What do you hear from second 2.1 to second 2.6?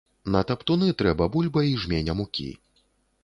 мукі.